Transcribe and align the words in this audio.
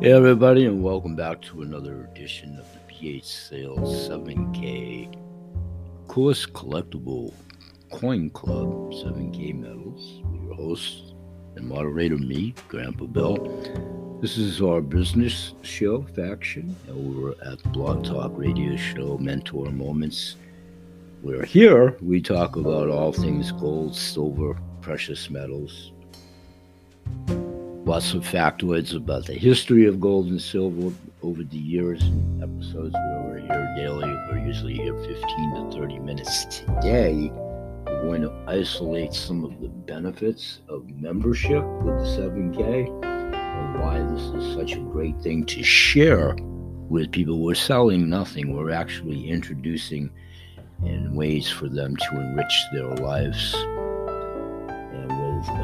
Hey, 0.00 0.12
everybody, 0.12 0.64
and 0.64 0.80
welcome 0.80 1.16
back 1.16 1.42
to 1.42 1.62
another 1.62 2.08
edition 2.12 2.56
of 2.56 2.66
the 2.72 2.94
BH 2.94 3.24
Sales 3.24 4.08
7K 4.08 5.12
Coolest 6.06 6.52
Collectible 6.52 7.34
Coin 7.90 8.30
Club 8.30 8.92
7K 8.92 9.58
Metals. 9.58 10.20
Your 10.44 10.54
host 10.54 11.14
and 11.56 11.68
moderator, 11.68 12.16
me, 12.16 12.54
Grandpa 12.68 13.06
Bill. 13.06 14.18
This 14.22 14.38
is 14.38 14.62
our 14.62 14.80
business 14.80 15.54
show 15.62 16.02
faction 16.14 16.76
over 16.88 17.34
at 17.44 17.60
the 17.60 17.68
Blog 17.70 18.04
Talk 18.04 18.30
Radio 18.36 18.76
Show 18.76 19.18
Mentor 19.18 19.72
Moments. 19.72 20.36
We're 21.24 21.44
here, 21.44 21.96
we 22.00 22.22
talk 22.22 22.54
about 22.54 22.88
all 22.88 23.12
things 23.12 23.50
gold, 23.50 23.96
silver, 23.96 24.56
precious 24.80 25.28
metals 25.28 25.90
lots 27.88 28.12
of 28.12 28.22
factoids 28.22 28.94
about 28.94 29.24
the 29.24 29.32
history 29.32 29.86
of 29.86 29.98
gold 29.98 30.26
and 30.26 30.42
silver 30.42 30.94
over 31.22 31.42
the 31.42 31.56
years 31.56 32.02
and 32.02 32.42
episodes 32.42 32.92
where 32.92 33.22
we're 33.24 33.38
here 33.38 33.74
daily. 33.78 34.04
We're 34.28 34.46
usually 34.46 34.74
here 34.74 34.92
15 34.92 35.16
to 35.16 35.78
30 35.78 35.98
minutes. 36.00 36.44
Today, 36.44 37.32
we're 37.86 38.02
going 38.02 38.20
to 38.20 38.44
isolate 38.46 39.14
some 39.14 39.42
of 39.42 39.58
the 39.62 39.68
benefits 39.68 40.60
of 40.68 40.86
membership 41.00 41.64
with 41.64 41.96
the 42.00 42.28
7K 42.28 43.04
and 43.04 43.80
why 43.80 44.02
this 44.02 44.44
is 44.44 44.54
such 44.54 44.74
a 44.74 44.80
great 44.80 45.18
thing 45.22 45.46
to 45.46 45.62
share 45.62 46.36
with 46.90 47.10
people. 47.10 47.38
We're 47.38 47.54
selling 47.54 48.10
nothing, 48.10 48.54
we're 48.54 48.70
actually 48.70 49.30
introducing 49.30 50.10
in 50.84 51.14
ways 51.14 51.48
for 51.48 51.70
them 51.70 51.96
to 51.96 52.20
enrich 52.20 52.64
their 52.70 52.94
lives 52.96 53.56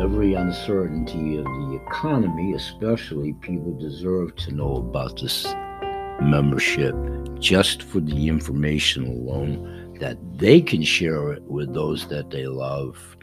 every 0.01 0.35
uncertainty 0.35 1.39
of 1.39 1.45
the 1.45 1.81
economy, 1.87 2.55
especially, 2.55 3.33
people 3.35 3.77
deserve 3.79 4.35
to 4.37 4.53
know 4.53 4.77
about 4.77 5.21
this 5.21 5.47
membership 6.21 6.95
just 7.39 7.83
for 7.83 8.01
the 8.01 8.29
information 8.29 9.07
alone 9.07 9.97
that 10.01 10.19
they 10.39 10.61
can 10.61 10.83
share 10.83 11.33
it 11.33 11.43
with 11.45 11.73
those 11.75 12.09
that 12.09 12.31
they 12.31 12.47
love, 12.47 13.17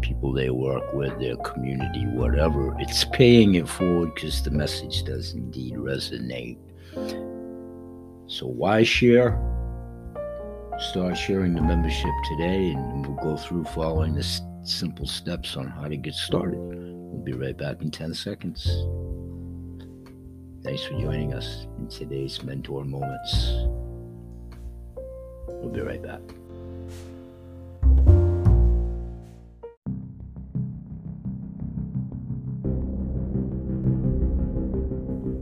people 0.00 0.32
they 0.32 0.50
work 0.50 0.92
with, 0.92 1.18
their 1.18 1.36
community, 1.36 2.06
whatever. 2.06 2.74
It's 2.78 3.04
paying 3.04 3.54
it 3.54 3.68
forward 3.68 4.14
because 4.14 4.42
the 4.42 4.50
message 4.50 5.02
does 5.04 5.32
indeed 5.32 5.74
resonate. 5.74 6.58
So, 8.28 8.46
why 8.46 8.82
share? 8.82 9.40
Start 10.90 11.16
sharing 11.16 11.54
the 11.54 11.62
membership 11.62 12.10
today, 12.30 12.70
and 12.70 13.06
we'll 13.06 13.16
go 13.16 13.36
through 13.36 13.64
following 13.64 14.14
this 14.14 14.40
simple 14.68 15.06
steps 15.06 15.56
on 15.56 15.66
how 15.68 15.88
to 15.88 15.96
get 15.96 16.14
started. 16.14 16.58
We'll 16.58 17.24
be 17.24 17.32
right 17.32 17.56
back 17.56 17.82
in 17.82 17.90
10 17.90 18.14
seconds. 18.14 18.66
Thanks 20.62 20.84
for 20.84 20.98
joining 20.98 21.32
us 21.32 21.66
in 21.78 21.88
today's 21.88 22.42
Mentor 22.42 22.84
Moments. 22.84 23.52
We'll 25.46 25.70
be 25.70 25.80
right 25.80 26.02
back. 26.02 26.20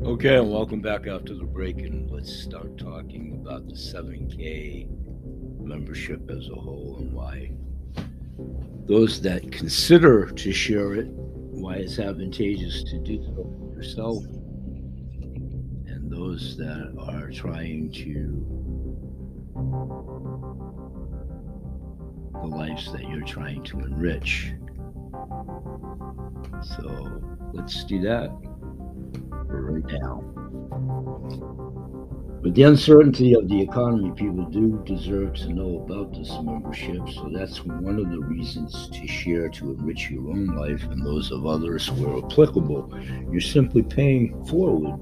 Okay, 0.07 0.37
and 0.37 0.51
welcome 0.51 0.81
back 0.81 1.07
after 1.07 1.35
the 1.35 1.45
break, 1.45 1.79
and 1.79 2.11
let's 2.11 2.33
start 2.33 2.79
talking 2.79 3.41
about 3.43 3.69
the 3.69 3.75
7K 3.75 4.89
membership 5.61 6.31
as 6.31 6.49
a 6.49 6.55
whole 6.55 6.99
and 7.01 7.13
why 7.13 7.51
those 8.87 9.21
that 9.23 9.51
consider 9.51 10.27
to 10.31 10.53
share 10.53 10.95
it, 10.95 11.07
why 11.09 11.77
it's 11.77 11.99
advantageous 11.99 12.85
to 12.85 12.99
do 12.99 13.23
so 13.23 13.73
yourself, 13.75 14.25
and 15.87 16.11
those 16.11 16.57
that 16.59 16.95
are 16.99 17.31
trying 17.31 17.91
to 17.93 18.45
the 22.41 22.47
lives 22.47 22.93
that 22.93 23.09
you're 23.09 23.23
trying 23.23 23.63
to 23.63 23.79
enrich. 23.81 24.53
So 26.77 27.23
let's 27.55 27.85
do 27.85 28.01
that 28.03 28.31
right 29.49 30.01
now. 30.01 31.64
With 32.45 32.57
the 32.57 32.65
uncertainty 32.65 33.33
of 33.33 33.49
the 33.49 33.59
economy, 33.59 34.13
people 34.15 34.45
do 34.45 34.79
deserve 34.85 35.33
to 35.37 35.49
know 35.49 35.83
about 35.83 36.13
this 36.13 36.31
membership. 36.43 37.09
So 37.09 37.31
that's 37.33 37.65
one 37.65 37.99
of 37.99 38.11
the 38.11 38.21
reasons 38.21 38.91
to 38.91 39.07
share 39.07 39.49
to 39.49 39.71
enrich 39.71 40.11
your 40.11 40.29
own 40.29 40.49
life 40.49 40.85
and 40.91 41.07
those 41.07 41.33
of 41.33 41.47
others 41.47 41.91
where 41.93 42.19
applicable. 42.19 42.93
You're 43.33 43.41
simply 43.41 43.83
paying 43.83 44.45
forward 44.45 44.93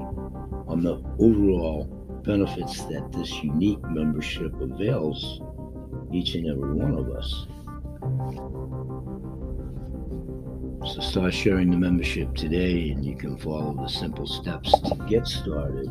on 0.68 0.84
the 0.84 1.02
overall 1.18 1.86
benefits 2.24 2.84
that 2.84 3.10
this 3.10 3.42
unique 3.42 3.82
membership 3.90 4.54
avails 4.60 5.40
each 6.12 6.36
and 6.36 6.46
every 6.46 6.74
one 6.74 6.94
of 6.94 7.10
us. 7.10 7.48
So 10.94 11.00
start 11.00 11.34
sharing 11.34 11.72
the 11.72 11.76
membership 11.76 12.36
today, 12.36 12.90
and 12.90 13.04
you 13.04 13.16
can 13.16 13.36
follow 13.36 13.74
the 13.74 13.88
simple 13.88 14.28
steps 14.28 14.80
to 14.82 14.94
get 15.08 15.26
started. 15.26 15.90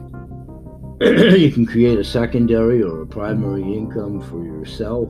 you 1.36 1.52
can 1.52 1.66
create 1.66 1.98
a 1.98 2.04
secondary 2.04 2.84
or 2.84 3.02
a 3.02 3.08
primary 3.08 3.64
income 3.64 4.22
for 4.22 4.46
yourself 4.46 5.10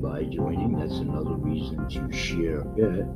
by 0.00 0.22
joining. 0.22 0.78
That's 0.78 1.00
another 1.00 1.34
reason 1.34 1.88
to 1.88 2.12
share 2.16 2.60
it. 2.76 3.08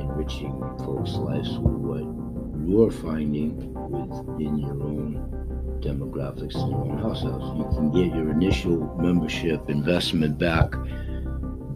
Enriching 0.00 0.58
folks' 0.78 1.12
lives 1.12 1.56
with 1.58 1.76
what 1.76 2.68
you're 2.68 2.90
finding 2.90 3.72
within 3.72 4.58
your 4.58 4.82
own 4.82 5.78
demographics 5.78 6.56
in 6.56 6.70
your 6.70 6.80
own 6.80 6.98
households. 6.98 7.56
You 7.56 7.66
can 7.66 7.92
get 7.92 8.16
your 8.16 8.32
initial 8.32 8.96
membership 8.98 9.70
investment 9.70 10.38
back 10.38 10.72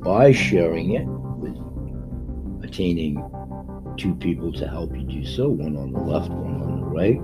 by 0.03 0.33
sharing 0.33 0.95
it 0.95 1.07
with 1.07 1.55
attaining 2.65 3.23
two 3.99 4.15
people 4.15 4.53
to 4.53 4.69
help 4.69 4.95
you 4.95 5.03
do 5.03 5.27
so 5.27 5.49
one 5.49 5.77
on 5.77 5.91
the 5.91 5.99
left, 5.99 6.31
one 6.31 6.63
on 6.63 6.81
the 6.81 6.87
right. 6.87 7.21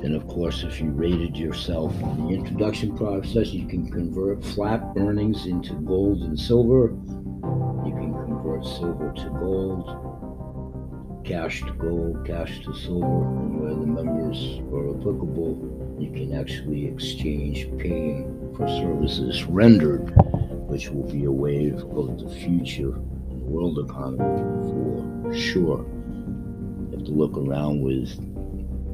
Then, 0.00 0.14
of 0.14 0.26
course, 0.28 0.62
if 0.62 0.80
you 0.80 0.90
rated 0.90 1.36
yourself 1.36 1.92
in 2.00 2.28
the 2.28 2.34
introduction 2.34 2.96
process, 2.96 3.48
you 3.48 3.66
can 3.66 3.90
convert 3.90 4.44
flat 4.44 4.82
earnings 4.96 5.46
into 5.46 5.74
gold 5.74 6.22
and 6.22 6.38
silver. 6.38 6.96
You 7.84 7.92
can 7.92 8.14
convert 8.14 8.64
silver 8.64 9.12
to 9.12 9.30
gold, 9.30 11.24
cash 11.24 11.62
to 11.62 11.72
gold, 11.72 12.24
cash 12.24 12.64
to 12.64 12.72
silver, 12.72 13.26
and 13.26 13.60
where 13.60 13.74
the 13.74 13.86
members 13.86 14.60
are 14.72 14.90
applicable, 14.96 15.96
you 15.98 16.12
can 16.12 16.32
actually 16.38 16.86
exchange 16.86 17.66
paying 17.78 18.54
for 18.56 18.68
services 18.68 19.44
rendered, 19.44 20.14
which 20.68 20.88
will 20.88 21.10
be 21.10 21.24
a 21.24 21.32
wave 21.32 21.82
of 21.84 22.18
the 22.20 22.30
future 22.36 22.94
world 23.50 23.78
economy 23.78 24.42
for 24.70 25.34
sure. 25.34 25.84
You 25.84 26.88
have 26.92 27.04
to 27.04 27.12
look 27.12 27.36
around 27.36 27.82
with 27.82 28.08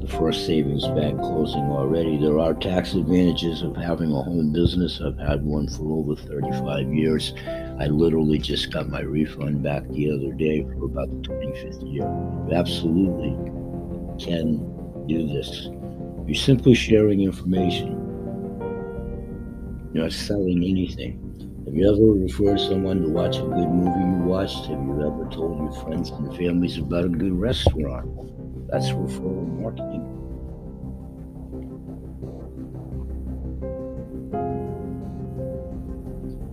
the 0.01 0.07
first 0.07 0.45
savings 0.45 0.87
bank 0.89 1.19
closing 1.19 1.63
already. 1.63 2.17
There 2.17 2.39
are 2.39 2.53
tax 2.53 2.93
advantages 2.93 3.61
of 3.61 3.75
having 3.75 4.11
a 4.11 4.21
home 4.21 4.51
business. 4.51 5.01
I've 5.03 5.17
had 5.17 5.43
one 5.43 5.67
for 5.67 5.99
over 5.99 6.15
35 6.15 6.93
years. 6.93 7.33
I 7.79 7.87
literally 7.87 8.39
just 8.39 8.71
got 8.71 8.89
my 8.89 9.01
refund 9.01 9.63
back 9.63 9.87
the 9.89 10.11
other 10.11 10.33
day 10.33 10.63
for 10.63 10.85
about 10.85 11.09
the 11.09 11.29
25th 11.29 11.91
year. 11.91 12.03
You 12.03 12.55
absolutely 12.55 13.35
can 14.23 14.57
do 15.07 15.27
this. 15.27 15.69
You're 16.25 16.35
simply 16.35 16.73
sharing 16.73 17.21
information. 17.21 17.93
You're 19.93 20.03
not 20.03 20.13
selling 20.13 20.63
anything. 20.63 21.26
Have 21.67 21.75
you 21.75 21.93
ever 21.93 22.13
referred 22.13 22.61
someone 22.61 23.01
to 23.01 23.09
watch 23.09 23.39
a 23.39 23.41
good 23.41 23.67
movie 23.67 23.99
you 23.99 24.23
watched? 24.23 24.67
Have 24.67 24.79
you 24.79 25.05
ever 25.05 25.27
told 25.29 25.59
your 25.59 25.73
friends 25.83 26.11
and 26.11 26.33
families 26.37 26.77
about 26.77 27.03
a 27.03 27.09
good 27.09 27.37
restaurant? 27.37 28.07
That's 28.69 28.87
referral 28.91 29.45
marketing. 29.59 30.07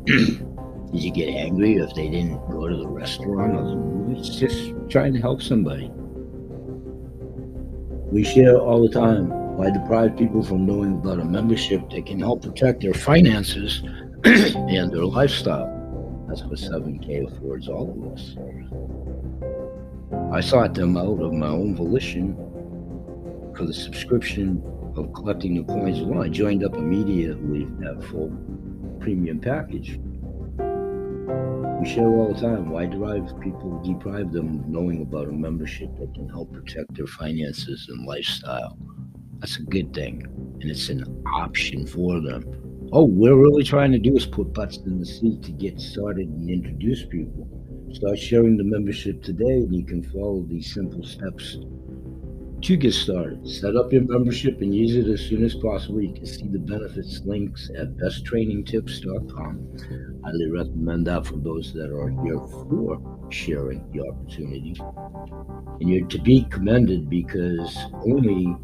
Did 0.92 1.00
you 1.00 1.12
get 1.12 1.28
angry 1.28 1.74
if 1.74 1.94
they 1.94 2.08
didn't 2.08 2.44
go 2.50 2.66
to 2.66 2.76
the 2.76 2.88
restaurant 2.88 3.54
or 3.54 3.62
the 3.62 3.76
movies? 3.76 4.30
Just 4.30 4.74
trying 4.90 5.12
to 5.12 5.20
help 5.20 5.42
somebody. 5.42 5.92
We 8.10 8.24
share 8.24 8.58
all 8.58 8.82
the 8.82 8.92
time 8.92 9.28
why 9.56 9.70
deprive 9.70 10.16
people 10.16 10.42
from 10.42 10.66
knowing 10.66 10.94
about 10.94 11.20
a 11.20 11.24
membership 11.24 11.88
that 11.90 12.04
can 12.04 12.18
help 12.18 12.42
protect 12.42 12.80
their 12.80 12.94
finances 12.94 13.80
and 14.24 14.90
their 14.90 15.04
lifestyle. 15.04 15.70
That's 16.26 16.42
what 16.44 16.58
7K 16.58 17.30
affords 17.30 17.68
all 17.68 17.90
of 17.90 18.12
us. 18.12 18.36
I 20.32 20.40
sought 20.40 20.72
them 20.72 20.96
out 20.96 21.20
of 21.20 21.34
my 21.34 21.48
own 21.48 21.76
volition 21.76 22.34
for 23.54 23.66
the 23.66 23.74
subscription 23.74 24.62
of 24.96 25.12
collecting 25.12 25.56
the 25.56 25.64
coins 25.64 26.00
alone. 26.00 26.24
I 26.24 26.28
joined 26.28 26.64
up 26.64 26.74
immediately 26.74 27.66
that 27.80 28.02
full 28.04 28.32
premium 28.98 29.40
package. 29.40 30.00
We 31.80 31.90
share 31.90 32.08
all 32.08 32.32
the 32.32 32.40
time. 32.40 32.70
Why 32.70 32.86
deprive 32.86 33.38
people 33.40 33.78
deprive 33.82 34.32
them 34.32 34.60
of 34.60 34.68
knowing 34.68 35.02
about 35.02 35.28
a 35.28 35.32
membership 35.32 35.94
that 35.98 36.14
can 36.14 36.30
help 36.30 36.50
protect 36.50 36.94
their 36.94 37.06
finances 37.06 37.86
and 37.90 38.06
lifestyle? 38.06 38.78
That's 39.40 39.58
a 39.58 39.62
good 39.64 39.92
thing. 39.92 40.22
And 40.62 40.70
it's 40.70 40.88
an 40.88 41.22
option 41.34 41.86
for 41.86 42.20
them. 42.20 42.63
All 42.94 43.08
we're 43.08 43.34
really 43.34 43.64
trying 43.64 43.90
to 43.90 43.98
do 43.98 44.16
is 44.16 44.24
put 44.24 44.52
butts 44.52 44.76
in 44.76 45.00
the 45.00 45.04
seat 45.04 45.42
to 45.42 45.50
get 45.50 45.80
started 45.80 46.28
and 46.28 46.48
introduce 46.48 47.04
people. 47.04 47.48
Start 47.92 48.16
sharing 48.16 48.56
the 48.56 48.62
membership 48.62 49.20
today, 49.20 49.66
and 49.66 49.74
you 49.74 49.84
can 49.84 50.04
follow 50.12 50.46
these 50.48 50.72
simple 50.72 51.02
steps 51.02 51.58
to 52.62 52.76
get 52.76 52.94
started. 52.94 53.48
Set 53.48 53.74
up 53.74 53.92
your 53.92 54.04
membership 54.04 54.60
and 54.60 54.72
use 54.72 54.94
it 54.94 55.08
as 55.10 55.22
soon 55.22 55.44
as 55.44 55.56
possible. 55.56 56.00
You 56.00 56.14
can 56.14 56.24
see 56.24 56.46
the 56.46 56.60
benefits 56.60 57.20
links 57.24 57.68
at 57.76 57.96
besttrainingtips.com. 57.96 60.22
Highly 60.24 60.50
recommend 60.52 61.08
that 61.08 61.26
for 61.26 61.38
those 61.38 61.72
that 61.72 61.90
are 61.90 62.10
here 62.22 62.38
for 62.38 63.00
sharing 63.30 63.84
the 63.90 64.08
opportunity. 64.08 64.76
And 65.80 65.90
you're 65.90 66.06
to 66.06 66.20
be 66.20 66.44
commended 66.44 67.10
because 67.10 67.76
only 68.06 68.56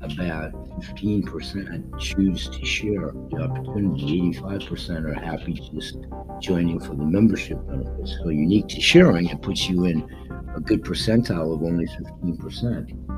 about 0.00 0.69
15% 0.80 1.98
choose 1.98 2.48
to 2.48 2.64
share 2.64 3.12
the 3.30 3.42
opportunity. 3.42 4.32
85% 4.32 5.04
are 5.04 5.14
happy 5.14 5.54
just 5.74 5.98
joining 6.40 6.80
for 6.80 6.94
the 6.94 7.04
membership 7.04 7.58
benefits. 7.66 8.16
So 8.22 8.28
unique 8.30 8.68
to 8.68 8.80
sharing, 8.80 9.28
it 9.28 9.42
puts 9.42 9.68
you 9.68 9.84
in 9.84 10.08
a 10.54 10.60
good 10.60 10.82
percentile 10.82 11.54
of 11.54 11.62
only 11.62 11.86
15%. 11.86 13.10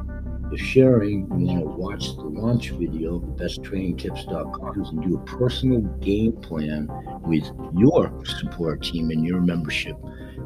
If 0.53 0.61
sharing, 0.61 1.21
you 1.21 1.47
want 1.47 1.61
to 1.61 1.67
watch 1.67 2.15
the 2.17 2.25
launch 2.25 2.71
video, 2.73 3.21
besttrainingtips.com, 3.21 4.85
and 4.85 5.03
do 5.03 5.17
a 5.17 5.25
personal 5.25 5.81
game 6.01 6.33
plan 6.33 6.89
with 7.23 7.51
your 7.75 8.13
support 8.27 8.83
team 8.83 9.11
and 9.11 9.25
your 9.25 9.41
membership, 9.41 9.97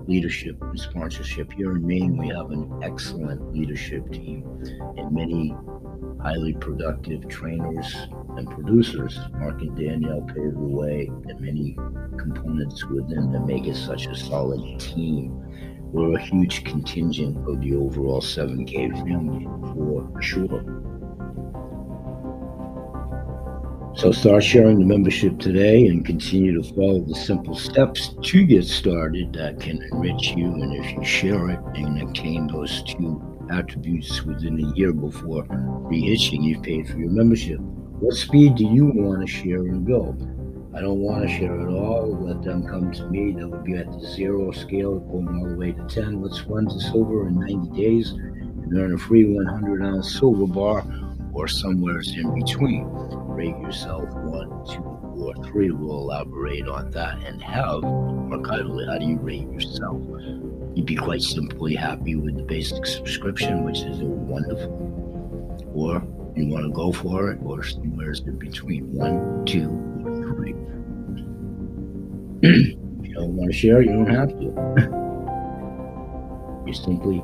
leadership, 0.07 0.63
and 0.63 0.79
sponsorship. 0.79 1.53
Here 1.53 1.73
in 1.73 1.85
Maine, 1.85 2.17
we 2.17 2.29
have 2.29 2.53
an 2.53 2.81
excellent 2.85 3.53
leadership 3.53 4.09
team 4.13 4.47
and 4.97 5.11
many 5.11 5.53
highly 6.27 6.55
productive 6.55 7.29
trainers 7.29 7.95
and 8.37 8.51
producers. 8.51 9.19
Mark 9.35 9.61
and 9.63 9.77
Danielle 9.77 10.23
pave 10.23 10.55
the 10.55 10.59
way, 10.59 11.09
and 11.29 11.41
many 11.41 11.77
components 12.19 12.85
within 12.87 13.31
that 13.31 13.47
make 13.47 13.67
it 13.67 13.77
such 13.77 14.07
a 14.07 14.15
solid 14.17 14.81
team 14.81 15.47
we're 15.93 16.19
a 16.19 16.21
huge 16.21 16.65
contingent 16.65 17.37
of 17.49 17.61
the 17.61 17.75
overall 17.77 18.21
7K 18.21 18.93
family 19.09 19.47
for 19.73 20.21
sure. 20.21 20.63
So 23.95 24.13
start 24.13 24.45
sharing 24.45 24.79
the 24.79 24.85
membership 24.85 25.39
today 25.39 25.87
and 25.87 26.05
continue 26.05 26.61
to 26.61 26.75
follow 26.75 27.01
the 27.01 27.15
simple 27.15 27.55
steps 27.55 28.15
to 28.21 28.45
get 28.45 28.67
started 28.67 29.33
that 29.35 29.61
can 29.61 29.81
enrich 29.91 30.35
you. 30.37 30.47
And 30.47 30.85
if 30.85 30.93
you 30.93 31.05
share 31.05 31.49
it 31.51 31.61
and 31.77 32.03
obtain 32.03 32.49
those 32.49 32.83
two 32.83 33.36
attributes 33.51 34.23
within 34.23 34.59
a 34.63 34.77
year 34.77 34.93
before 34.93 35.45
rehitching, 35.45 36.43
you've 36.43 36.63
paid 36.63 36.89
for 36.89 36.99
your 36.99 37.11
membership. 37.11 37.59
What 37.61 38.15
speed 38.15 38.57
do 38.57 38.65
you 38.65 38.87
want 38.87 39.21
to 39.21 39.27
share 39.27 39.61
and 39.61 39.85
build? 39.85 40.23
I 40.75 40.81
don't 40.81 41.01
want 41.01 41.23
to 41.23 41.29
share 41.29 41.59
it 41.59 41.69
all. 41.73 42.19
Let 42.21 42.43
them 42.43 42.67
come 42.67 42.93
to 42.93 43.07
me. 43.09 43.33
That 43.33 43.49
would 43.49 43.65
be 43.65 43.77
at 43.77 43.91
the 43.91 44.01
zero 44.01 44.51
scale, 44.53 44.99
going 44.99 45.29
all 45.29 45.49
the 45.49 45.57
way 45.57 45.73
to 45.73 45.87
10. 45.87 46.21
Let's 46.21 46.43
run 46.43 46.69
to 46.69 46.79
silver 46.79 47.29
in 47.29 47.41
90 47.41 47.81
days 47.81 48.11
and 48.11 48.77
earn 48.77 48.93
a 48.93 48.99
free 48.99 49.25
100 49.25 49.83
ounce 49.83 50.19
silver 50.19 50.47
bar 50.47 50.85
or 51.37 51.47
somewhere 51.47 52.01
in 52.01 52.35
between. 52.35 52.87
Rate 53.37 53.59
yourself 53.59 54.09
one, 54.15 54.49
two, 54.67 54.83
or 54.83 55.35
three. 55.45 55.71
We'll 55.71 55.99
elaborate 55.99 56.67
on 56.67 56.91
that 56.93 57.19
and 57.27 57.43
have 57.43 57.83
archivally 57.83 58.89
how 58.89 58.97
do 58.99 59.05
you 59.05 59.19
rate 59.19 59.47
yourself? 59.51 60.01
You'd 60.75 60.87
be 60.87 60.97
quite 60.97 61.21
simply 61.21 61.75
happy 61.75 62.17
with 62.17 62.37
the 62.37 62.43
basic 62.43 62.87
subscription, 62.87 63.65
which 63.65 63.81
is 63.83 63.99
wonderful. 63.99 64.73
Or 65.75 66.03
you 66.35 66.49
want 66.49 66.65
to 66.65 66.73
go 66.73 66.91
for 66.91 67.31
it, 67.31 67.39
or 67.45 67.63
somewhere 67.63 68.13
in 68.13 68.39
between 68.39 68.91
one, 68.95 69.45
two, 69.45 69.69
or 70.07 70.17
three. 70.23 70.55
if 72.43 73.07
you 73.07 73.15
don't 73.15 73.37
want 73.37 73.51
to 73.53 73.57
share, 73.57 73.83
you 73.83 73.93
don't 73.93 74.09
have 74.09 74.31
to. 74.31 75.03
You're 76.67 76.75
simply 76.75 77.23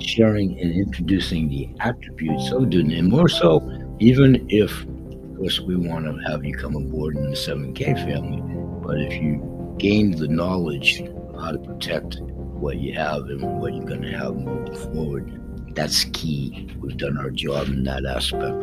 sharing 0.00 0.58
and 0.60 0.72
introducing 0.72 1.48
the 1.48 1.68
attributes 1.80 2.50
of 2.52 2.72
it. 2.72 3.02
More 3.04 3.28
so, 3.28 3.62
even 3.98 4.46
if, 4.48 4.84
of 4.84 5.36
course, 5.36 5.60
we 5.60 5.76
want 5.76 6.04
to 6.04 6.30
have 6.30 6.44
you 6.44 6.54
come 6.54 6.76
aboard 6.76 7.16
in 7.16 7.30
the 7.30 7.36
7K 7.36 7.94
family, 8.04 8.42
but 8.82 9.00
if 9.00 9.12
you 9.14 9.74
gain 9.78 10.12
the 10.12 10.28
knowledge 10.28 11.00
of 11.00 11.40
how 11.40 11.52
to 11.52 11.58
protect 11.58 12.20
what 12.20 12.78
you 12.78 12.94
have 12.94 13.22
and 13.26 13.60
what 13.60 13.74
you're 13.74 13.84
going 13.84 14.02
to 14.02 14.16
have 14.16 14.34
moving 14.34 14.74
forward, 14.92 15.74
that's 15.74 16.04
key. 16.12 16.68
We've 16.80 16.96
done 16.96 17.18
our 17.18 17.30
job 17.30 17.68
in 17.68 17.84
that 17.84 18.04
aspect. 18.04 18.56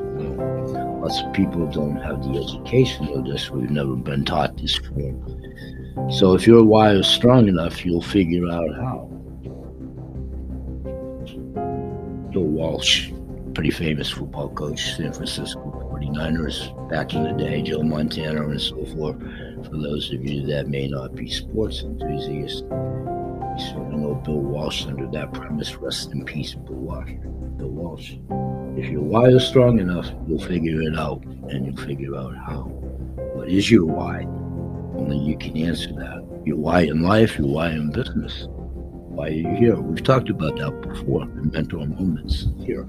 Lots 1.02 1.22
of 1.22 1.34
people 1.34 1.66
don't 1.68 1.98
have 1.98 2.22
the 2.24 2.44
education 2.44 3.08
of 3.10 3.26
this. 3.26 3.50
We've 3.50 3.70
never 3.70 3.96
been 3.96 4.26
taught 4.26 4.58
this 4.58 4.78
before. 4.80 5.14
So 6.12 6.34
if 6.34 6.46
your 6.46 6.64
why 6.64 6.92
is 6.92 7.08
strong 7.08 7.48
enough, 7.48 7.86
you'll 7.86 8.02
figure 8.02 8.50
out 8.50 8.76
how. 8.76 9.15
Walsh, 12.66 13.12
pretty 13.54 13.70
famous 13.70 14.10
football 14.10 14.50
coach, 14.50 14.96
San 14.96 15.14
Francisco 15.14 15.60
49ers 15.94 16.90
back 16.90 17.14
in 17.14 17.22
the 17.22 17.32
day, 17.32 17.62
Joe 17.62 17.84
Montana 17.84 18.50
and 18.50 18.60
so 18.60 18.84
forth. 18.86 19.20
For 19.66 19.78
those 19.78 20.12
of 20.12 20.26
you 20.26 20.48
that 20.48 20.68
may 20.68 20.88
not 20.88 21.14
be 21.14 21.30
sports 21.30 21.84
enthusiasts, 21.84 22.62
you 22.62 23.56
certainly 23.60 23.98
know 23.98 24.16
Bill 24.16 24.40
Walsh 24.40 24.88
under 24.88 25.06
that 25.12 25.32
premise. 25.32 25.76
Rest 25.76 26.12
in 26.12 26.26
peace, 26.26 26.56
Bill 26.56 26.74
Walsh. 26.74 27.12
Bill 27.58 27.70
Walsh. 27.70 28.14
If 28.80 28.90
your 28.90 29.04
why 29.04 29.26
is 29.28 29.48
strong 29.48 29.78
enough, 29.78 30.10
you'll 30.28 30.42
figure 30.42 30.82
it 30.82 30.98
out 30.98 31.24
and 31.24 31.68
you'll 31.68 31.86
figure 31.86 32.16
out 32.16 32.36
how. 32.36 32.64
What 33.36 33.48
is 33.48 33.70
your 33.70 33.86
why? 33.86 34.24
Only 34.98 35.20
you 35.20 35.38
can 35.38 35.56
answer 35.56 35.94
that. 35.94 36.42
Your 36.46 36.58
why 36.58 36.82
in 36.82 37.04
life, 37.04 37.38
your 37.38 37.48
why 37.48 37.70
in 37.70 37.92
business. 37.92 38.48
Why 39.16 39.28
are 39.28 39.32
you 39.32 39.56
here? 39.56 39.80
We've 39.80 40.04
talked 40.04 40.30
about 40.30 40.58
that 40.58 40.82
before 40.82 41.24
in 41.24 41.50
mentor 41.52 41.86
moments 41.88 42.48
here. 42.60 42.86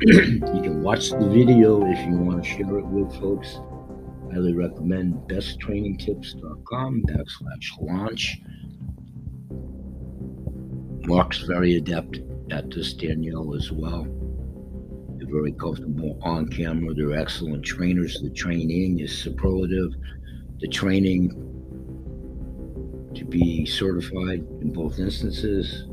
you 0.00 0.40
can 0.40 0.82
watch 0.82 1.10
the 1.10 1.28
video 1.28 1.86
if 1.86 1.98
you 2.06 2.16
want 2.16 2.42
to 2.42 2.50
share 2.50 2.78
it 2.78 2.86
with 2.86 3.14
folks. 3.20 3.60
Highly 4.32 4.52
recommend 4.52 5.14
besttrainingtips.com 5.28 7.04
backslash 7.04 7.80
launch. 7.80 8.40
Mark's 11.06 11.38
very 11.38 11.76
adept 11.76 12.18
at 12.50 12.72
this, 12.72 12.92
Danielle 12.92 13.54
as 13.54 13.70
well. 13.70 14.04
They're 15.18 15.32
very 15.32 15.52
comfortable 15.52 16.18
on 16.22 16.48
camera. 16.48 16.94
They're 16.94 17.16
excellent 17.16 17.64
trainers. 17.64 18.20
The 18.20 18.30
training 18.30 18.98
is 18.98 19.16
superlative 19.16 19.94
the 20.62 20.68
training 20.68 21.51
to 23.14 23.24
be 23.24 23.66
certified 23.66 24.44
in 24.60 24.72
both 24.72 24.98
instances. 24.98 25.84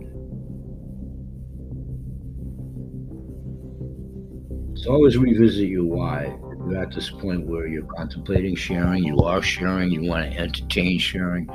So 4.75 4.91
always 4.91 5.17
revisit 5.17 5.67
your 5.67 5.85
why. 5.85 6.37
You're 6.69 6.81
at 6.81 6.93
this 6.93 7.09
point 7.09 7.47
where 7.47 7.67
you're 7.67 7.83
contemplating 7.83 8.55
sharing, 8.55 9.03
you 9.03 9.19
are 9.19 9.41
sharing, 9.41 9.91
you 9.91 10.03
want 10.03 10.31
to 10.31 10.39
entertain 10.39 10.99
sharing. 10.99 11.49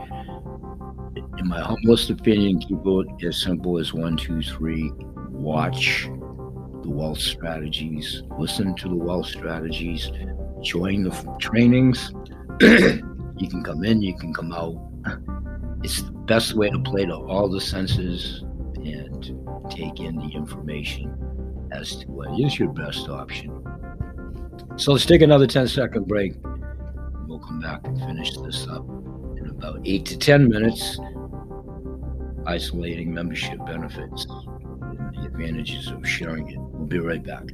In 1.39 1.49
my 1.49 1.61
humblest 1.61 2.11
opinion, 2.11 2.59
keep 2.61 2.79
it 2.85 3.25
as 3.27 3.41
simple 3.41 3.79
as 3.79 3.93
one, 3.93 4.17
two, 4.17 4.43
three. 4.43 4.91
Watch 5.31 6.09
the 6.83 6.91
wealth 6.91 7.19
strategies, 7.19 8.23
listen 8.39 8.75
to 8.77 8.89
the 8.89 8.95
wealth 8.95 9.27
strategies, 9.27 10.11
join 10.63 11.05
the 11.05 11.37
trainings, 11.41 12.13
you 12.61 13.49
can 13.49 13.63
come 13.65 13.85
in, 13.85 14.03
you 14.03 14.17
can 14.17 14.35
come 14.35 14.53
out. 14.53 14.77
It's 15.85 16.01
the 16.01 16.13
best 16.13 16.55
way 16.55 16.71
to 16.71 16.79
play 16.79 17.05
to 17.05 17.15
all 17.15 17.47
the 17.47 17.61
senses 17.61 18.41
and 18.77 19.23
take 19.71 20.01
in 20.01 20.17
the 20.17 20.31
information 20.35 21.69
as 21.73 21.97
to 21.97 22.07
what 22.07 22.41
is 22.41 22.59
your 22.59 22.71
best 22.71 23.07
option. 23.11 23.51
So 24.77 24.93
let's 24.93 25.05
take 25.05 25.21
another 25.21 25.47
10 25.47 25.69
second 25.69 26.09
break. 26.09 26.37
We'll 27.27 27.39
come 27.39 27.61
back 27.61 27.87
and 27.87 28.01
finish 28.01 28.35
this 28.39 28.67
up 28.67 28.89
in 29.37 29.51
about 29.51 29.81
eight 29.85 30.07
to 30.07 30.17
10 30.17 30.49
minutes. 30.49 30.99
Isolating 32.47 33.13
membership 33.13 33.59
benefits 33.67 34.25
and 34.25 35.15
the 35.15 35.27
advantages 35.27 35.89
of 35.89 36.09
sharing 36.09 36.49
it. 36.49 36.59
We'll 36.59 36.87
be 36.87 36.99
right 36.99 37.23
back. 37.23 37.45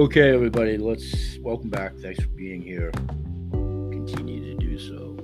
Okay, 0.00 0.32
everybody, 0.32 0.78
let's 0.78 1.36
welcome 1.40 1.68
back. 1.68 1.94
Thanks 1.96 2.22
for 2.22 2.30
being 2.30 2.62
here. 2.62 2.90
Continue 3.50 4.42
to 4.50 4.54
do 4.54 4.78
so. 4.78 5.18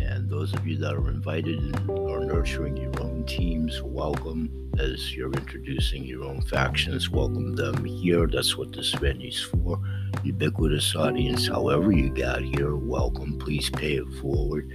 And 0.00 0.26
those 0.26 0.54
of 0.54 0.66
you 0.66 0.78
that 0.78 0.94
are 0.94 1.10
invited 1.10 1.58
and 1.58 1.90
are 1.90 2.24
nurturing 2.24 2.78
your 2.78 2.98
own 2.98 3.24
teams, 3.26 3.82
welcome. 3.82 4.72
As 4.78 5.14
you're 5.14 5.30
introducing 5.30 6.04
your 6.04 6.24
own 6.24 6.40
factions, 6.40 7.10
welcome 7.10 7.54
them 7.56 7.84
here. 7.84 8.26
That's 8.26 8.56
what 8.56 8.72
this 8.72 8.90
venue's 8.94 9.42
for. 9.42 9.78
Ubiquitous 10.24 10.96
audience, 10.96 11.46
however 11.46 11.92
you 11.92 12.08
got 12.08 12.40
here, 12.40 12.76
welcome. 12.76 13.38
Please 13.38 13.68
pay 13.68 13.96
it 13.96 14.08
forward. 14.14 14.72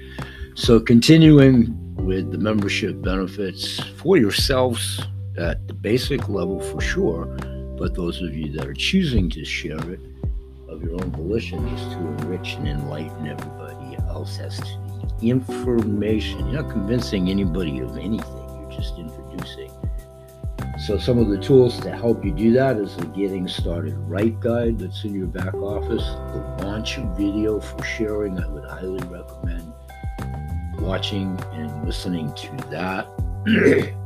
So, 0.53 0.79
continuing 0.79 1.75
with 1.95 2.31
the 2.31 2.37
membership 2.37 3.01
benefits 3.01 3.79
for 3.97 4.17
yourselves 4.17 5.01
at 5.35 5.67
the 5.67 5.73
basic 5.73 6.29
level 6.29 6.59
for 6.59 6.79
sure, 6.79 7.35
but 7.77 7.93
those 7.93 8.21
of 8.21 8.33
you 8.33 8.51
that 8.53 8.65
are 8.65 8.73
choosing 8.73 9.29
to 9.29 9.43
share 9.43 9.89
it 9.89 9.99
of 10.69 10.81
your 10.81 10.93
own 10.93 11.11
volition 11.11 11.65
is 11.67 11.81
to 11.93 11.99
enrich 11.99 12.53
and 12.55 12.67
enlighten 12.67 13.27
everybody 13.27 13.97
else 14.07 14.39
as 14.39 14.57
to 14.57 14.77
the 15.19 15.29
information. 15.29 16.51
You're 16.51 16.63
not 16.63 16.71
convincing 16.71 17.29
anybody 17.29 17.79
of 17.79 17.97
anything, 17.97 18.59
you're 18.59 18.71
just 18.71 18.97
introducing. 18.97 19.71
So, 20.85 20.97
some 20.97 21.17
of 21.19 21.29
the 21.29 21.37
tools 21.37 21.79
to 21.81 21.95
help 21.95 22.25
you 22.25 22.31
do 22.31 22.51
that 22.53 22.77
is 22.77 22.95
the 22.97 23.05
Getting 23.07 23.47
Started 23.47 23.97
Right 23.97 24.37
guide 24.39 24.79
that's 24.79 25.03
in 25.03 25.13
your 25.13 25.27
back 25.27 25.53
office, 25.53 26.03
the 26.03 26.65
launch 26.65 26.97
video 27.17 27.59
for 27.59 27.83
sharing. 27.83 28.39
I 28.39 28.47
would 28.47 28.65
highly 28.65 29.03
recommend 29.07 29.71
watching 30.79 31.39
and 31.53 31.85
listening 31.85 32.33
to 32.33 32.57
that. 32.69 33.95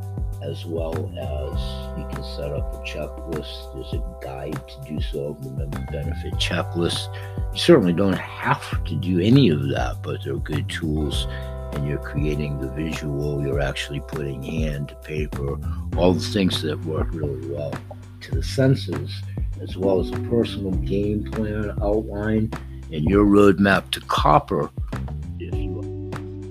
as 0.49 0.65
well 0.65 0.93
as 0.95 1.97
you 1.97 2.07
can 2.11 2.23
set 2.23 2.51
up 2.51 2.73
a 2.73 2.77
checklist. 2.79 3.73
There's 3.73 3.93
a 3.93 4.03
guide 4.21 4.67
to 4.67 4.89
do 4.89 4.99
so, 4.99 5.37
the 5.41 5.51
member 5.51 5.85
benefit 5.91 6.33
checklist. 6.33 7.13
You 7.53 7.59
certainly 7.59 7.93
don't 7.93 8.17
have 8.17 8.83
to 8.85 8.95
do 8.95 9.19
any 9.19 9.49
of 9.49 9.69
that, 9.69 9.97
but 10.01 10.23
they're 10.23 10.37
good 10.37 10.67
tools. 10.69 11.27
And 11.73 11.87
you're 11.87 11.99
creating 11.99 12.59
the 12.59 12.69
visual, 12.71 13.45
you're 13.45 13.61
actually 13.61 13.99
putting 13.99 14.41
hand 14.41 14.89
to 14.89 14.95
paper, 14.95 15.59
all 15.95 16.13
the 16.13 16.19
things 16.19 16.63
that 16.63 16.83
work 16.83 17.09
really 17.13 17.47
well 17.47 17.73
to 18.21 18.35
the 18.35 18.43
senses, 18.43 19.21
as 19.61 19.77
well 19.77 19.99
as 19.99 20.09
a 20.09 20.19
personal 20.29 20.71
game 20.71 21.29
plan 21.31 21.71
outline 21.81 22.51
and 22.91 23.05
your 23.05 23.25
roadmap 23.25 23.91
to 23.91 24.01
copper 24.01 24.71
if 25.39 25.53
you 25.53 25.69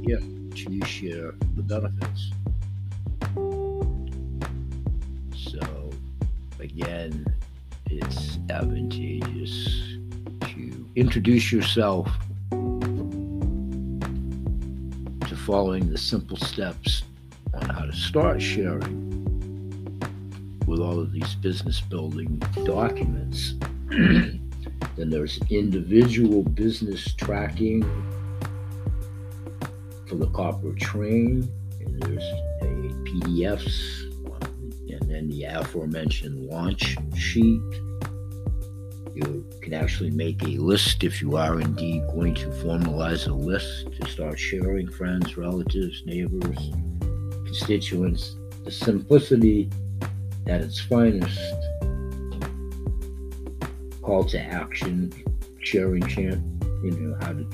yeah, 0.07 0.19
to 0.55 0.87
share 0.87 1.33
the 1.57 1.63
benefits. 1.63 2.31
Again, 6.81 7.27
it's 7.91 8.39
advantageous 8.51 9.67
to 10.43 10.89
introduce 10.95 11.51
yourself 11.51 12.09
to 15.27 15.37
following 15.45 15.91
the 15.91 15.99
simple 15.99 16.37
steps 16.37 17.03
on 17.55 17.69
how 17.69 17.85
to 17.85 17.93
start 17.93 18.41
sharing 18.41 19.09
with 20.67 20.79
all 20.79 21.01
of 21.01 21.11
these 21.11 21.35
business 21.37 21.81
building 21.81 22.41
documents. 22.65 23.55
then 23.89 24.41
there's 24.97 25.41
individual 25.51 26.45
business 26.45 27.13
tracking 27.15 27.83
for 30.07 30.15
the 30.15 30.29
copper 30.29 30.73
train, 30.75 31.51
and 31.81 32.03
there's 32.03 32.23
a 32.63 32.67
PDFs 33.05 34.08
the 35.27 35.45
aforementioned 35.45 36.47
launch 36.49 36.97
sheet. 37.17 37.61
You 39.15 39.45
can 39.63 39.75
actually 39.75 40.11
make 40.11 40.41
a 40.45 40.59
list 40.59 41.03
if 41.03 41.21
you 41.21 41.37
are 41.37 41.61
indeed 41.61 42.03
going 42.13 42.35
to 42.37 42.47
formalize 42.47 43.27
a 43.27 43.33
list 43.33 43.89
to 44.01 44.09
start 44.09 44.39
sharing 44.39 44.89
friends, 44.89 45.37
relatives, 45.37 46.05
neighbors, 46.07 46.71
constituents. 47.47 48.37
The 48.65 48.71
simplicity 48.71 49.71
at 50.47 50.61
its 50.61 50.79
finest. 50.79 51.41
Call 54.03 54.25
to 54.25 54.41
action, 54.41 55.13
sharing 55.61 56.07
chant, 56.07 56.43
you 56.83 56.93
know, 56.93 57.17
how 57.21 57.33
to 57.33 57.47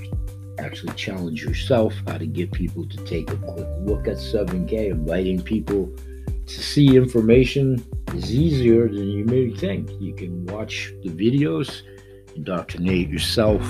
actually 0.59 0.93
challenge 0.95 1.43
yourself, 1.43 1.95
how 2.07 2.19
to 2.19 2.27
get 2.27 2.53
people 2.53 2.87
to 2.89 2.97
take 3.05 3.31
a 3.31 3.37
quick 3.37 3.67
look 3.81 4.07
at 4.07 4.17
7K, 4.17 4.91
inviting 4.91 5.43
people 5.43 5.93
to 6.47 6.63
see 6.63 6.97
information 6.97 7.85
is 8.15 8.35
easier 8.35 8.89
than 8.89 9.09
you 9.09 9.25
may 9.25 9.51
think. 9.51 9.91
You 10.01 10.15
can 10.15 10.47
watch 10.47 10.93
the 11.03 11.11
videos, 11.11 11.83
indoctrinate 12.37 13.09
yourself. 13.09 13.63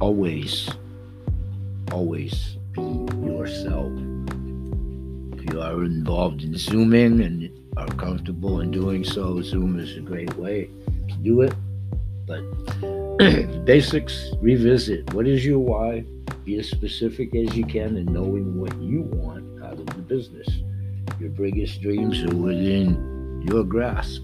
Always, 0.00 0.68
always 1.92 2.56
be 2.72 2.82
yourself. 3.26 3.92
If 5.34 5.52
you 5.52 5.60
are 5.60 5.84
involved 5.84 6.42
in 6.42 6.56
Zooming 6.56 7.20
and 7.20 7.50
are 7.76 7.86
comfortable 7.86 8.60
in 8.60 8.70
doing 8.70 9.04
so, 9.04 9.42
Zoom 9.42 9.78
is 9.78 9.96
a 9.96 10.00
great 10.00 10.34
way 10.36 10.70
to 11.08 11.14
do 11.22 11.42
it. 11.42 11.54
But 12.26 12.42
basics, 13.64 14.32
revisit 14.40 15.12
what 15.12 15.26
is 15.26 15.44
your 15.44 15.58
why, 15.58 16.04
be 16.44 16.58
as 16.58 16.68
specific 16.68 17.34
as 17.34 17.56
you 17.56 17.64
can 17.64 17.96
in 17.96 18.06
knowing 18.06 18.58
what 18.58 18.74
you 18.80 19.02
want 19.02 19.62
out 19.62 19.78
of 19.78 19.86
the 19.86 20.02
business. 20.02 20.48
Your 21.20 21.30
biggest 21.30 21.80
dreams 21.80 22.22
are 22.22 22.36
within 22.36 23.44
your 23.48 23.64
grasp. 23.64 24.22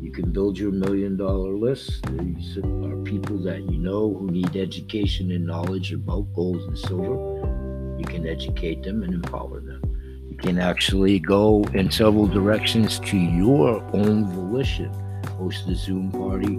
You 0.00 0.10
can 0.12 0.32
build 0.32 0.58
your 0.58 0.72
million 0.72 1.16
dollar 1.16 1.54
list. 1.56 2.04
These 2.06 2.58
are 2.58 2.96
people 3.04 3.38
that 3.44 3.62
you 3.70 3.78
know 3.78 4.12
who 4.14 4.30
need 4.30 4.56
education 4.56 5.30
and 5.30 5.46
knowledge 5.46 5.92
about 5.92 6.26
gold 6.34 6.56
and 6.62 6.78
silver. 6.78 7.96
You 7.98 8.04
can 8.04 8.26
educate 8.26 8.82
them 8.82 9.02
and 9.02 9.14
empower 9.14 9.60
them. 9.60 9.82
You 10.28 10.36
can 10.36 10.58
actually 10.58 11.20
go 11.20 11.64
in 11.74 11.90
several 11.90 12.26
directions 12.26 12.98
to 13.00 13.16
your 13.16 13.82
own 13.94 14.26
volition. 14.30 14.92
Host 15.38 15.68
a 15.68 15.74
Zoom 15.74 16.10
party, 16.10 16.56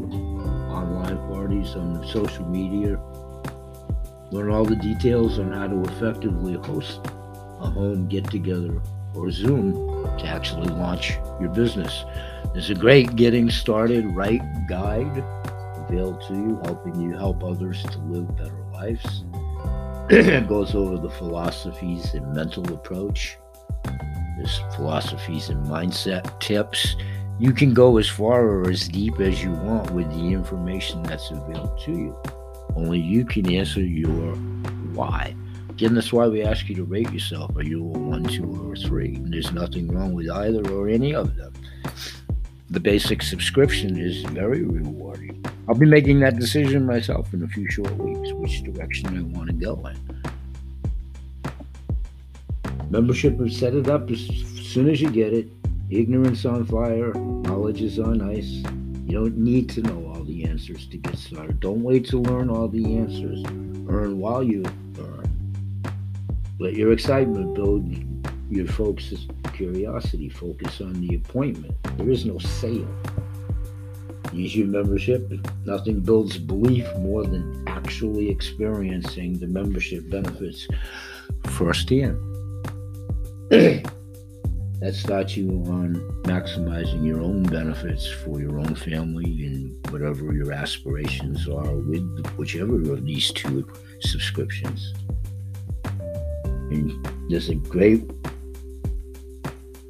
online 0.71 1.17
parties 1.27 1.75
on 1.75 2.07
social 2.07 2.45
media. 2.47 2.99
Learn 4.31 4.49
all 4.49 4.65
the 4.65 4.75
details 4.75 5.39
on 5.39 5.51
how 5.51 5.67
to 5.67 5.81
effectively 5.83 6.53
host 6.53 7.01
a 7.59 7.69
home 7.69 8.07
get 8.07 8.29
together 8.31 8.81
or 9.15 9.31
Zoom 9.31 9.73
to 10.17 10.27
actually 10.27 10.67
launch 10.69 11.17
your 11.39 11.49
business. 11.49 12.03
There's 12.53 12.69
a 12.69 12.75
great 12.75 13.15
getting 13.15 13.49
started 13.49 14.05
right 14.15 14.41
guide 14.67 15.23
available 15.91 16.19
to 16.27 16.33
you, 16.33 16.61
helping 16.63 16.99
you 16.99 17.15
help 17.15 17.43
others 17.43 17.83
to 17.83 17.97
live 17.99 18.35
better 18.37 18.65
lives. 18.73 19.23
it 20.09 20.47
goes 20.49 20.75
over 20.75 20.97
the 20.97 21.09
philosophies 21.09 22.13
and 22.13 22.33
mental 22.33 22.73
approach. 22.73 23.37
There's 24.37 24.59
philosophies 24.75 25.49
and 25.49 25.65
mindset 25.65 26.39
tips. 26.39 26.95
You 27.39 27.53
can 27.53 27.73
go 27.73 27.97
as 27.97 28.07
far 28.07 28.45
or 28.47 28.69
as 28.69 28.87
deep 28.87 29.19
as 29.19 29.43
you 29.43 29.51
want 29.51 29.91
with 29.91 30.09
the 30.11 30.33
information 30.33 31.03
that's 31.03 31.29
available 31.31 31.75
to 31.85 31.91
you. 31.91 32.19
Only 32.75 32.99
you 32.99 33.25
can 33.25 33.51
answer 33.53 33.81
your 33.81 34.35
why. 34.93 35.35
Again, 35.81 35.95
that's 35.95 36.13
why 36.13 36.27
we 36.27 36.43
ask 36.43 36.69
you 36.69 36.75
to 36.75 36.83
rate 36.83 37.11
yourself. 37.11 37.55
Are 37.57 37.63
you 37.63 37.79
a 37.79 37.83
one, 37.83 38.23
two, 38.23 38.69
or 38.69 38.75
three? 38.75 39.15
And 39.15 39.33
there's 39.33 39.51
nothing 39.51 39.87
wrong 39.87 40.13
with 40.13 40.29
either 40.29 40.61
or 40.71 40.87
any 40.87 41.15
of 41.15 41.35
them. 41.35 41.51
The 42.69 42.79
basic 42.79 43.23
subscription 43.23 43.97
is 43.97 44.21
very 44.25 44.61
rewarding. 44.61 45.43
I'll 45.67 45.73
be 45.73 45.87
making 45.87 46.19
that 46.19 46.37
decision 46.37 46.85
myself 46.85 47.33
in 47.33 47.41
a 47.41 47.47
few 47.47 47.67
short 47.71 47.97
weeks, 47.97 48.31
which 48.33 48.61
direction 48.61 49.17
I 49.17 49.23
want 49.35 49.47
to 49.47 49.53
go 49.53 49.83
in. 49.87 49.97
Membership 52.91 53.41
is 53.41 53.57
set 53.57 53.73
it 53.73 53.89
up 53.89 54.11
as 54.11 54.19
soon 54.61 54.87
as 54.87 55.01
you 55.01 55.09
get 55.09 55.33
it. 55.33 55.47
Ignorance 55.89 56.45
on 56.45 56.63
fire, 56.67 57.11
knowledge 57.15 57.81
is 57.81 57.97
on 57.97 58.21
ice. 58.21 58.61
You 59.07 59.13
don't 59.13 59.35
need 59.35 59.67
to 59.71 59.81
know 59.81 60.13
all 60.13 60.23
the 60.25 60.45
answers 60.45 60.85
to 60.89 60.97
get 60.97 61.17
started. 61.17 61.59
Don't 61.59 61.81
wait 61.81 62.07
to 62.09 62.19
learn 62.19 62.51
all 62.51 62.67
the 62.67 62.99
answers. 62.99 63.43
Earn 63.89 64.19
while 64.19 64.43
you. 64.43 64.63
Let 66.61 66.75
your 66.75 66.91
excitement 66.91 67.55
build 67.55 67.91
your 68.51 68.67
folks' 68.67 69.25
curiosity. 69.51 70.29
Focus 70.29 70.79
on 70.79 70.93
the 71.01 71.15
appointment. 71.15 71.75
There 71.97 72.11
is 72.11 72.23
no 72.23 72.37
sale. 72.37 72.87
Use 74.31 74.55
your 74.55 74.67
membership. 74.67 75.27
Nothing 75.65 76.01
builds 76.01 76.37
belief 76.37 76.85
more 76.99 77.23
than 77.23 77.63
actually 77.67 78.29
experiencing 78.29 79.39
the 79.39 79.47
membership 79.47 80.07
benefits 80.11 80.67
firsthand. 81.45 82.15
that 83.49 84.93
starts 84.93 85.35
you 85.35 85.49
on 85.65 85.95
maximizing 86.25 87.03
your 87.03 87.21
own 87.21 87.41
benefits 87.41 88.07
for 88.07 88.39
your 88.39 88.59
own 88.59 88.75
family 88.75 89.47
and 89.47 89.75
whatever 89.89 90.31
your 90.31 90.51
aspirations 90.51 91.49
are 91.49 91.73
with 91.73 92.27
whichever 92.37 92.75
of 92.93 93.03
these 93.03 93.31
two 93.31 93.67
subscriptions. 94.01 94.93
And 96.71 97.07
there's 97.29 97.49
a 97.49 97.55
great 97.55 98.09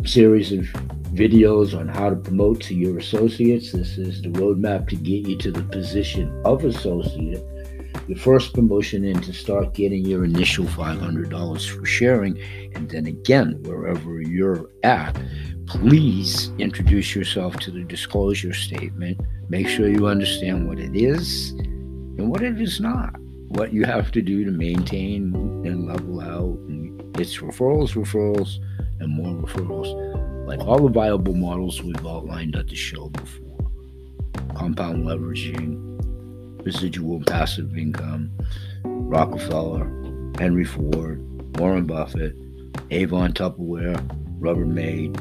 series 0.03 0.51
of 0.51 0.65
videos 1.13 1.77
on 1.77 1.87
how 1.87 2.09
to 2.09 2.15
promote 2.15 2.61
to 2.61 2.73
your 2.73 2.97
associates. 2.97 3.71
This 3.71 3.97
is 3.97 4.21
the 4.21 4.29
roadmap 4.29 4.87
to 4.89 4.95
get 4.95 5.27
you 5.27 5.37
to 5.37 5.51
the 5.51 5.63
position 5.63 6.41
of 6.43 6.65
associate. 6.65 7.43
your 8.07 8.17
first 8.17 8.53
promotion 8.53 9.05
in 9.05 9.21
to 9.21 9.33
start 9.33 9.73
getting 9.73 10.05
your 10.05 10.25
initial 10.25 10.65
$500 10.65 11.69
for 11.69 11.85
sharing. 11.85 12.39
And 12.75 12.89
then 12.89 13.05
again, 13.05 13.61
wherever 13.63 14.21
you're 14.21 14.69
at, 14.83 15.17
please 15.67 16.51
introduce 16.57 17.15
yourself 17.15 17.55
to 17.57 17.71
the 17.71 17.83
disclosure 17.83 18.53
statement. 18.53 19.19
Make 19.49 19.67
sure 19.67 19.87
you 19.87 20.07
understand 20.07 20.67
what 20.67 20.79
it 20.79 20.95
is 20.95 21.51
and 21.51 22.29
what 22.29 22.41
it 22.41 22.59
is 22.59 22.79
not, 22.79 23.15
what 23.55 23.73
you 23.73 23.83
have 23.85 24.11
to 24.11 24.21
do 24.21 24.45
to 24.45 24.51
maintain 24.51 25.33
and 25.65 25.87
level 25.87 26.21
out. 26.21 26.57
And 26.67 27.01
it's 27.19 27.37
referrals, 27.37 27.93
referrals, 27.93 28.57
and 28.99 29.09
more 29.09 29.33
referrals, 29.43 30.47
like 30.47 30.59
all 30.61 30.79
the 30.79 30.89
viable 30.89 31.35
models 31.35 31.81
we've 31.81 32.05
outlined 32.05 32.55
at 32.55 32.67
the 32.67 32.75
show 32.75 33.09
before 33.09 33.51
compound 34.55 35.05
leveraging, 35.05 35.75
residual 36.63 37.19
passive 37.25 37.75
income, 37.75 38.31
Rockefeller, 38.83 39.85
Henry 40.37 40.65
Ford, 40.65 41.19
Warren 41.57 41.85
Buffett, 41.85 42.35
Avon 42.91 43.33
Tupperware, 43.33 43.97
Rubbermaid, 44.39 45.15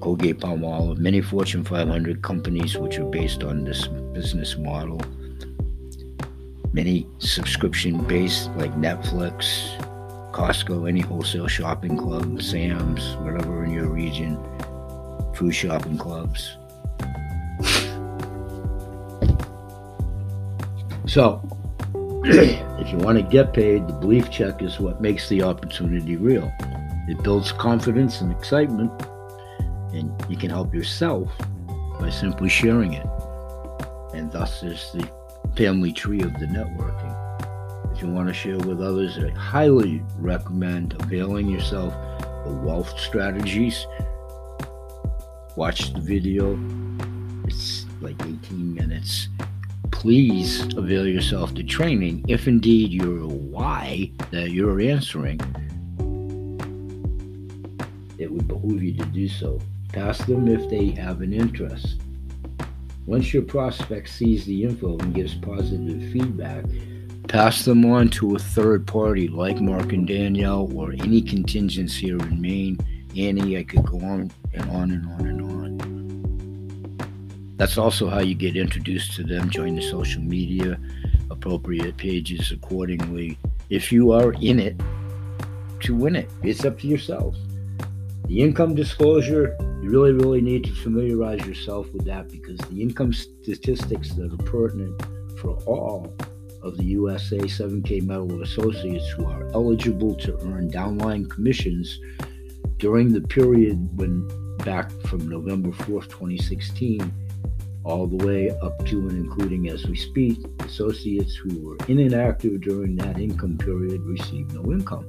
Colgate 0.00 0.38
Palmolive, 0.38 0.98
many 0.98 1.20
Fortune 1.20 1.64
500 1.64 2.22
companies 2.22 2.76
which 2.76 2.98
are 2.98 3.04
based 3.04 3.42
on 3.42 3.64
this 3.64 3.88
business 4.12 4.56
model. 4.56 5.00
Many 6.76 7.06
subscription 7.20 8.04
based 8.04 8.50
like 8.56 8.70
Netflix, 8.74 9.46
Costco, 10.32 10.86
any 10.86 11.00
wholesale 11.00 11.46
shopping 11.46 11.96
club, 11.96 12.42
Sam's, 12.42 13.16
whatever 13.24 13.64
in 13.64 13.72
your 13.72 13.88
region, 13.88 14.36
food 15.34 15.52
shopping 15.52 15.96
clubs. 15.96 16.58
So, 21.06 21.40
if 22.26 22.92
you 22.92 22.98
want 22.98 23.16
to 23.16 23.22
get 23.22 23.54
paid, 23.54 23.88
the 23.88 23.94
belief 23.94 24.30
check 24.30 24.60
is 24.60 24.78
what 24.78 25.00
makes 25.00 25.30
the 25.30 25.44
opportunity 25.44 26.16
real. 26.16 26.52
It 27.08 27.22
builds 27.22 27.52
confidence 27.52 28.20
and 28.20 28.30
excitement, 28.30 28.92
and 29.94 30.12
you 30.28 30.36
can 30.36 30.50
help 30.50 30.74
yourself 30.74 31.32
by 31.98 32.10
simply 32.10 32.50
sharing 32.50 32.92
it. 32.92 33.06
And 34.12 34.30
thus 34.30 34.62
is 34.62 34.90
the 34.92 35.15
family 35.54 35.92
tree 35.92 36.20
of 36.20 36.32
the 36.34 36.46
networking. 36.46 37.92
If 37.94 38.02
you 38.02 38.08
want 38.08 38.28
to 38.28 38.34
share 38.34 38.58
with 38.58 38.80
others, 38.80 39.18
I 39.18 39.30
highly 39.30 40.02
recommend 40.18 40.94
availing 41.00 41.48
yourself 41.48 41.94
of 41.94 42.62
wealth 42.62 42.98
strategies. 42.98 43.86
Watch 45.56 45.92
the 45.92 46.00
video. 46.00 46.58
It's 47.46 47.86
like 48.00 48.20
18 48.22 48.74
minutes 48.74 49.28
please 50.06 50.62
avail 50.76 51.06
yourself 51.06 51.54
to 51.54 51.64
training 51.64 52.24
if 52.28 52.46
indeed 52.46 52.92
you're 52.92 53.26
why 53.26 54.08
that 54.30 54.50
you're 54.50 54.80
answering. 54.80 55.40
It 58.18 58.30
would 58.30 58.46
behoove 58.46 58.82
you 58.82 58.94
to 58.98 59.04
do 59.06 59.26
so. 59.26 59.60
Pass 59.92 60.18
them 60.26 60.48
if 60.48 60.68
they 60.70 60.90
have 60.90 61.22
an 61.22 61.32
interest. 61.32 61.96
Once 63.06 63.32
your 63.32 63.42
prospect 63.42 64.08
sees 64.08 64.44
the 64.46 64.64
info 64.64 64.98
and 64.98 65.14
gives 65.14 65.34
positive 65.36 66.10
feedback, 66.10 66.64
pass 67.28 67.64
them 67.64 67.84
on 67.84 68.08
to 68.08 68.34
a 68.34 68.38
third 68.38 68.84
party 68.84 69.28
like 69.28 69.60
Mark 69.60 69.92
and 69.92 70.08
Danielle 70.08 70.68
or 70.74 70.92
any 70.92 71.22
contingents 71.22 71.94
here 71.94 72.18
in 72.18 72.40
Maine. 72.40 72.76
Annie, 73.16 73.56
I 73.58 73.62
could 73.62 73.86
go 73.86 73.98
on 73.98 74.32
and 74.52 74.70
on 74.70 74.90
and 74.90 75.06
on 75.06 75.20
and 75.20 75.40
on. 75.42 75.56
That's 77.56 77.78
also 77.78 78.08
how 78.08 78.18
you 78.18 78.34
get 78.34 78.56
introduced 78.56 79.14
to 79.14 79.22
them. 79.22 79.50
Join 79.50 79.76
the 79.76 79.82
social 79.82 80.20
media, 80.20 80.78
appropriate 81.30 81.96
pages 81.96 82.50
accordingly. 82.50 83.38
If 83.70 83.92
you 83.92 84.10
are 84.10 84.32
in 84.32 84.58
it 84.58 84.78
to 85.82 85.94
win 85.94 86.16
it, 86.16 86.28
it's 86.42 86.64
up 86.64 86.80
to 86.80 86.88
yourself. 86.88 87.36
The 88.26 88.42
income 88.42 88.74
disclosure, 88.74 89.56
you 89.86 89.92
really, 89.92 90.12
really 90.12 90.40
need 90.40 90.64
to 90.64 90.74
familiarize 90.74 91.46
yourself 91.46 91.92
with 91.92 92.04
that 92.04 92.28
because 92.28 92.58
the 92.70 92.82
income 92.82 93.12
statistics 93.12 94.14
that 94.14 94.32
are 94.32 94.44
pertinent 94.44 95.00
for 95.38 95.50
all 95.64 96.12
of 96.64 96.76
the 96.76 96.82
USA 96.86 97.38
7K 97.38 98.02
Metal 98.02 98.42
Associates 98.42 99.08
who 99.10 99.24
are 99.26 99.48
eligible 99.54 100.16
to 100.16 100.36
earn 100.40 100.68
downline 100.72 101.30
commissions 101.30 102.00
during 102.78 103.12
the 103.12 103.20
period 103.20 103.78
when 103.96 104.26
back 104.64 104.90
from 105.06 105.28
November 105.28 105.70
4th, 105.70 106.08
2016 106.08 107.12
all 107.84 108.08
the 108.08 108.26
way 108.26 108.50
up 108.62 108.84
to 108.86 109.08
and 109.08 109.12
including 109.12 109.68
as 109.68 109.86
we 109.86 109.94
speak, 109.94 110.36
associates 110.64 111.36
who 111.36 111.60
were 111.60 111.76
inactive 111.86 112.60
during 112.60 112.96
that 112.96 113.20
income 113.20 113.56
period 113.56 114.00
receive 114.00 114.52
no 114.52 114.64
income. 114.72 115.06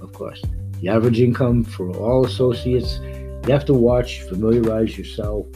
Of 0.00 0.12
course, 0.12 0.40
the 0.80 0.88
average 0.88 1.20
income 1.20 1.64
for 1.64 1.90
all 1.96 2.24
associates, 2.24 3.00
you 3.46 3.52
have 3.52 3.64
to 3.66 3.74
watch, 3.74 4.22
familiarize 4.22 4.96
yourself. 4.98 5.46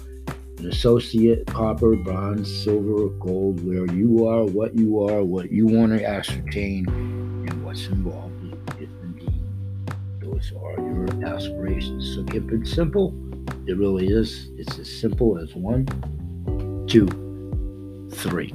An 0.58 0.68
associate, 0.68 1.46
copper, 1.46 1.96
bronze, 1.96 2.50
silver, 2.64 3.08
gold, 3.18 3.64
where 3.66 3.86
you 3.94 4.26
are, 4.26 4.44
what 4.44 4.74
you 4.74 5.04
are, 5.06 5.22
what 5.22 5.50
you 5.50 5.66
want 5.66 5.92
to 5.92 6.04
ascertain, 6.04 6.86
and 6.88 7.64
what's 7.64 7.86
involved 7.88 8.32
if 8.80 8.88
indeed 9.02 9.42
those 10.20 10.52
are 10.62 10.80
your 10.80 11.26
aspirations. 11.26 12.14
So 12.14 12.24
keep 12.24 12.50
it 12.50 12.66
simple. 12.66 13.14
It 13.66 13.76
really 13.76 14.06
is. 14.06 14.48
It's 14.56 14.78
as 14.78 14.90
simple 14.90 15.38
as 15.38 15.54
one, 15.54 15.86
two, 16.88 17.06
three. 18.12 18.54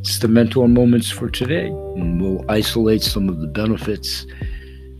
It's 0.00 0.18
the 0.18 0.28
mentor 0.28 0.68
moments 0.68 1.10
for 1.10 1.28
today, 1.28 1.66
and 1.66 2.20
we'll 2.20 2.44
isolate 2.48 3.02
some 3.02 3.28
of 3.28 3.40
the 3.40 3.46
benefits 3.46 4.26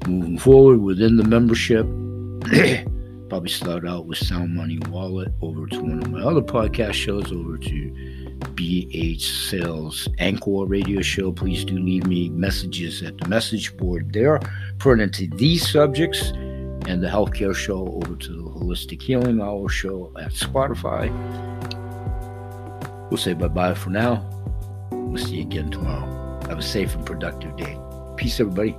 moving 0.07 0.39
forward 0.39 0.81
within 0.81 1.17
the 1.17 1.25
membership. 1.25 1.87
Probably 3.29 3.51
start 3.51 3.87
out 3.87 4.07
with 4.07 4.17
Sound 4.17 4.55
Money 4.55 4.79
Wallet 4.89 5.29
over 5.43 5.67
to 5.67 5.81
one 5.81 6.03
of 6.03 6.11
my 6.11 6.23
other 6.23 6.41
podcast 6.41 6.95
shows, 6.95 7.31
over 7.31 7.59
to 7.59 8.39
BH 8.55 9.21
Sales 9.51 10.09
Anchor 10.19 10.65
Radio 10.65 11.03
Show. 11.03 11.33
Please 11.33 11.65
do 11.65 11.79
leave 11.79 12.07
me 12.07 12.31
messages 12.31 13.03
at 13.03 13.19
the 13.19 13.29
message 13.29 13.77
board 13.77 14.13
there 14.15 14.41
pertinent 14.79 15.13
to 15.17 15.27
these 15.37 15.69
subjects 15.71 16.31
and 16.87 17.03
the 17.03 17.09
healthcare 17.09 17.55
show 17.55 18.01
over 18.03 18.17
to 18.17 18.33
the 18.33 18.51
Holistic 18.51 19.03
Healing 19.03 19.43
Hour 19.43 19.69
show 19.69 20.11
at 20.19 20.33
Spotify. 20.33 21.11
We'll 23.11 23.19
say 23.19 23.35
bye 23.35 23.49
bye 23.49 23.75
for 23.75 23.91
now. 23.91 24.25
We'll 24.91 25.23
see 25.23 25.37
you 25.37 25.43
again 25.43 25.71
tomorrow. 25.71 26.41
Have 26.49 26.59
a 26.59 26.63
safe 26.63 26.95
and 26.95 27.05
productive 27.05 27.57
day. 27.59 27.79
Peace, 28.17 28.41
everybody. 28.41 28.75